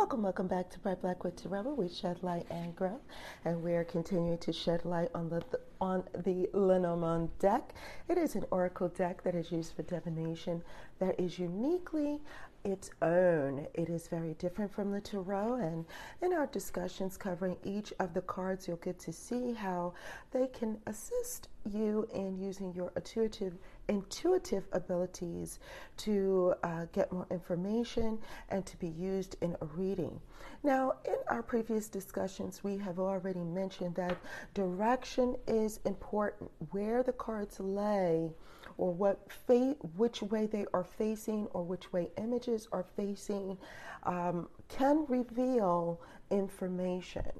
[0.00, 1.74] Welcome, welcome back to Bright Black with Tarot.
[1.74, 3.00] We shed light and grow,
[3.44, 5.42] and we are continuing to shed light on the
[5.80, 7.74] on the Lenormand deck.
[8.08, 10.62] It is an oracle deck that is used for divination
[10.98, 12.20] that is uniquely
[12.64, 13.66] its own.
[13.74, 15.86] It is very different from the tarot, and
[16.20, 19.94] in our discussions covering each of the cards, you'll get to see how
[20.30, 23.54] they can assist you in using your intuitive
[23.88, 25.58] intuitive abilities
[25.96, 28.18] to uh, get more information
[28.50, 30.20] and to be used in a reading.
[30.62, 34.16] Now, in our previous discussions, we have already mentioned that
[34.54, 36.50] direction is important.
[36.70, 38.30] Where the cards lay
[38.78, 43.58] or what fa- which way they are facing or which way images are facing
[44.04, 47.30] um, can reveal information.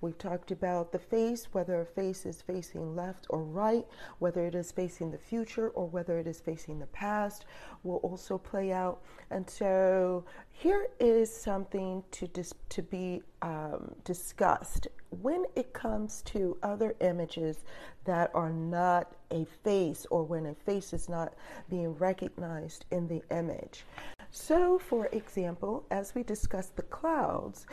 [0.00, 3.86] We've talked about the face, whether a face is facing left or right,
[4.18, 7.46] whether it is facing the future or whether it is facing the past,
[7.82, 9.02] will also play out.
[9.30, 14.88] And so here is something to dis- to be um, discussed
[15.22, 17.64] when it comes to other images
[18.04, 21.34] that are not a face or when a face is not
[21.68, 23.84] being recognized in the image.
[24.30, 27.66] So, for example, as we discuss the clouds,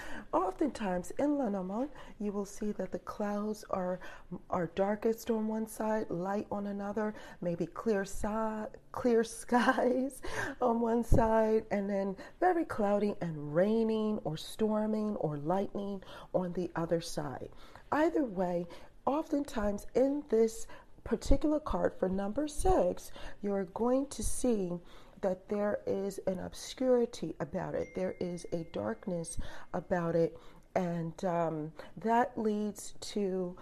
[0.68, 4.02] oftentimes in Lenormand, you will see that the clouds are
[4.50, 10.22] are darkest on one side, light on another, maybe clear side, clear skies
[10.62, 16.70] on one side, and then very cloudy and raining or storming or lightning on the
[16.76, 17.48] other side.
[17.94, 18.66] Either way,
[19.06, 20.68] oftentimes in this
[21.06, 24.73] particular card for number six, you're going to see
[25.22, 29.38] that there is an obscurity about it, there is a darkness
[29.73, 30.38] about it,
[30.78, 33.58] and um, that leads to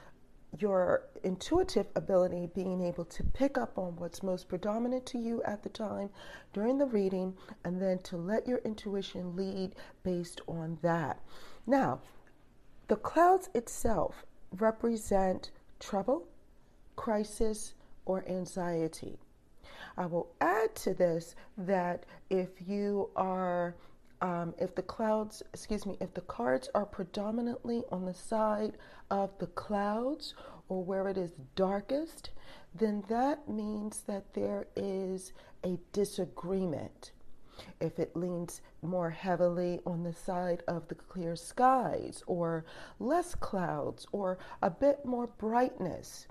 [0.60, 5.64] your intuitive ability being able to pick up on what's most predominant to you at
[5.64, 6.10] the time
[6.52, 11.22] during the reading and then to let your intuition lead based on that.
[11.66, 12.02] Now,
[12.90, 14.26] the clouds itself
[14.58, 16.28] represent trouble,
[16.98, 19.18] crisis, or anxiety.
[19.98, 23.74] I will add to this that if you are,
[24.26, 28.76] um, if the clouds, excuse me, if the cards are predominantly on the side
[29.12, 30.34] of the clouds
[30.68, 32.32] or where it is darkest,
[32.74, 35.32] then that means that there is
[35.64, 37.12] a disagreement.
[37.80, 42.66] If it leans more heavily on the side of the clear skies or
[43.00, 46.26] less clouds or a bit more brightness,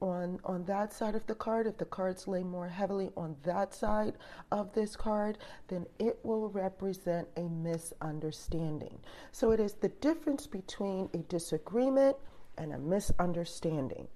[0.00, 1.66] on on that side of the card.
[1.66, 4.14] If the cards lay more heavily on that side
[4.50, 5.38] of this card
[5.68, 8.98] then it will represent a misunderstanding.
[9.32, 12.16] So it is the difference between a disagreement
[12.58, 14.08] and a misunderstanding.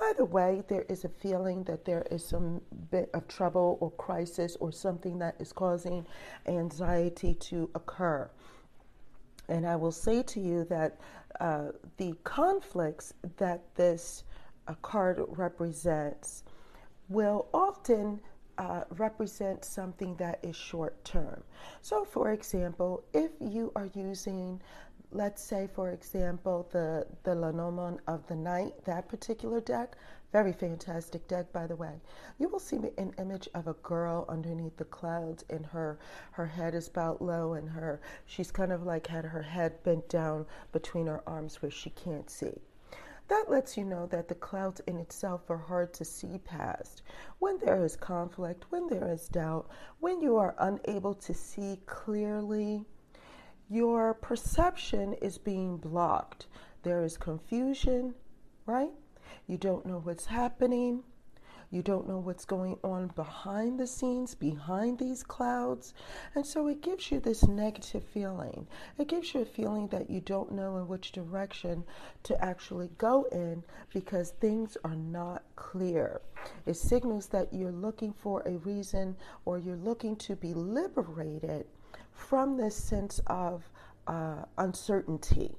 [0.00, 2.60] Either way there is a feeling that there is some
[2.90, 6.06] bit of trouble or crisis or something that is causing
[6.46, 8.30] anxiety to occur.
[9.48, 11.00] And i will say to you that
[11.40, 14.24] uh, the conflicts that this
[14.68, 16.44] a card represents
[17.08, 18.20] will often
[18.58, 21.42] uh, represent something that is short term.
[21.80, 24.60] So, for example, if you are using,
[25.10, 29.96] let's say, for example, the, the Lenormand of the Night, that particular deck,
[30.32, 32.00] very fantastic deck, by the way.
[32.38, 35.98] You will see an image of a girl underneath the clouds, and her
[36.32, 40.08] her head is bowed low, and her she's kind of like had her head bent
[40.10, 42.60] down between her arms where she can't see.
[43.28, 47.02] That lets you know that the clouds in itself are hard to see past.
[47.38, 49.68] When there is conflict, when there is doubt,
[50.00, 52.86] when you are unable to see clearly,
[53.68, 56.46] your perception is being blocked.
[56.82, 58.14] There is confusion,
[58.64, 58.92] right?
[59.46, 61.02] You don't know what's happening.
[61.70, 65.92] You don't know what's going on behind the scenes, behind these clouds.
[66.34, 68.66] And so it gives you this negative feeling.
[68.96, 71.84] It gives you a feeling that you don't know in which direction
[72.22, 76.22] to actually go in because things are not clear.
[76.64, 81.66] It signals that you're looking for a reason or you're looking to be liberated
[82.12, 83.70] from this sense of
[84.06, 85.54] uh, uncertainty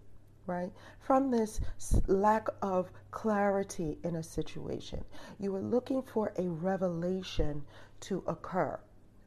[0.50, 0.72] right?
[1.00, 1.62] From this
[2.08, 5.06] lack of clarity in a situation.
[5.40, 7.64] You are looking for a revelation
[8.02, 8.80] to occur,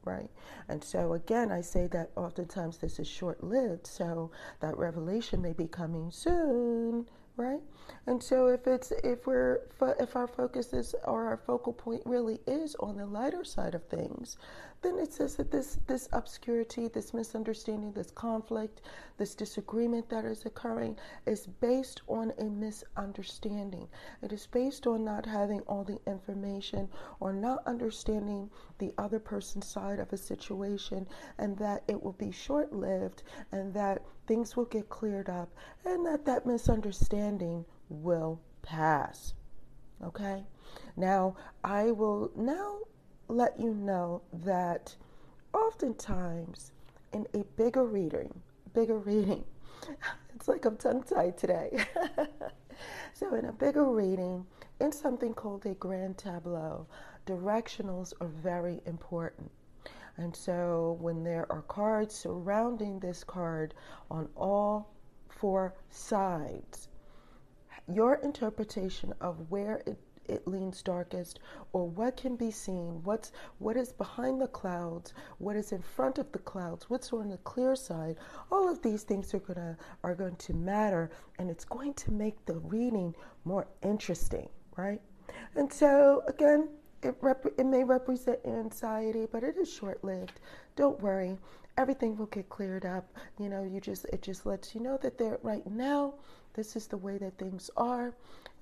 [0.04, 0.30] right?
[0.68, 5.52] And so, again, I say that oftentimes this is short lived, so that revelation may
[5.52, 7.06] be coming soon.
[7.34, 7.62] Right,
[8.06, 9.60] and so if it's if we're
[9.98, 13.84] if our focus is or our focal point really is on the lighter side of
[13.86, 14.36] things,
[14.82, 18.82] then it says that this this obscurity, this misunderstanding, this conflict,
[19.16, 23.88] this disagreement that is occurring is based on a misunderstanding.
[24.22, 26.88] It is based on not having all the information
[27.20, 31.06] or not understanding the other person's side of a situation
[31.38, 35.48] and that it will be short-lived and that things will get cleared up
[35.84, 39.34] and that that misunderstanding will pass.
[40.02, 40.44] Okay?
[40.96, 42.80] Now, I will now
[43.28, 44.94] let you know that
[45.52, 46.72] oftentimes
[47.12, 48.32] in a bigger reading,
[48.74, 49.44] bigger reading,
[50.34, 51.84] it's like I'm tongue tied today.
[53.14, 54.46] so, in a bigger reading,
[54.80, 56.86] in something called a grand tableau,
[57.26, 59.50] directionals are very important.
[60.16, 63.74] And so, when there are cards surrounding this card
[64.10, 64.90] on all
[65.28, 66.88] four sides,
[67.88, 69.98] your interpretation of where it
[70.32, 71.38] it leans darkest
[71.72, 73.02] or what can be seen?
[73.04, 75.14] What's what is behind the clouds?
[75.38, 76.88] What is in front of the clouds?
[76.88, 78.16] What's on the clear side?
[78.50, 82.10] All of these things are going to are going to matter and it's going to
[82.12, 83.14] make the reading
[83.44, 85.00] more interesting right?
[85.56, 86.68] And so again
[87.02, 90.40] it, rep- it may represent anxiety but it is short-lived.
[90.76, 91.38] Don't worry
[91.76, 93.08] everything will get cleared up
[93.38, 96.14] you know you just it just lets you know that they're right now
[96.54, 98.14] this is the way that things are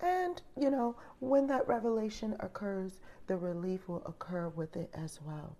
[0.03, 5.57] and, you know, when that revelation occurs, the relief will occur with it as well.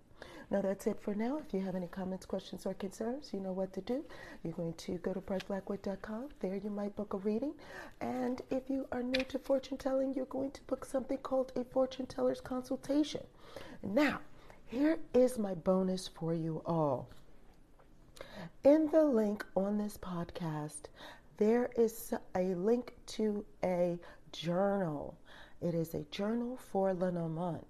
[0.49, 1.37] Now, that's it for now.
[1.37, 4.03] If you have any comments, questions, or concerns, you know what to do.
[4.43, 6.29] You're going to go to brightblackwood.com.
[6.41, 7.53] There you might book a reading.
[8.01, 11.63] And if you are new to fortune telling, you're going to book something called a
[11.63, 13.23] fortune teller's consultation.
[13.81, 14.19] Now,
[14.65, 17.07] here is my bonus for you all.
[19.11, 20.83] Link on this podcast,
[21.35, 23.99] there is a link to a
[24.31, 25.17] journal.
[25.59, 27.65] It is a journal for Lenormand.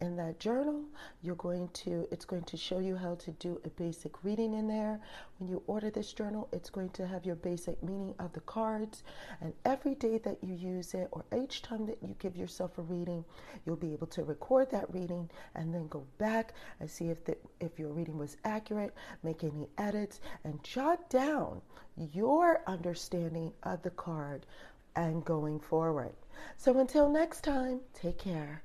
[0.00, 0.82] In that journal,
[1.20, 4.66] you're going to it's going to show you how to do a basic reading in
[4.66, 4.98] there.
[5.38, 9.02] When you order this journal, it's going to have your basic meaning of the cards,
[9.42, 12.82] and every day that you use it or each time that you give yourself a
[12.82, 13.26] reading,
[13.66, 17.36] you'll be able to record that reading and then go back and see if the,
[17.60, 21.60] if your reading was accurate, make any edits and jot down
[21.96, 24.46] your understanding of the card
[24.96, 26.14] and going forward.
[26.56, 28.62] So until next time, take care.